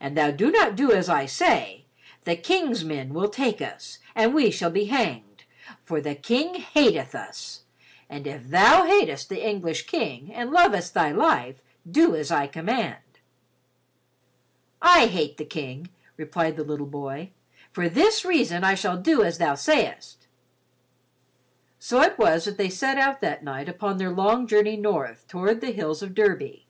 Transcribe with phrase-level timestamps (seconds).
[0.00, 1.84] And thou do not do as I say,
[2.24, 5.44] the King's men will take us and we shall be hanged,
[5.84, 7.64] for the King hateth us.
[8.08, 13.04] If thou hatest the English King and lovest thy life do as I command."
[14.80, 17.28] "I hate the King," replied the little boy.
[17.70, 20.26] "For this reason I shall do as thou sayest."
[21.78, 25.60] So it was that they set out that night upon their long journey north toward
[25.60, 26.64] the hills of Derby.